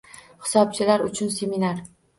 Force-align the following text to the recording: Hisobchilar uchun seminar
Hisobchilar 0.45 1.05
uchun 1.11 1.33
seminar 1.39 1.89